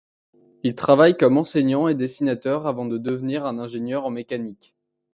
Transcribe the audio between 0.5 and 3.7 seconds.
Il travaille comme enseignant et dessinateur avant de devenir un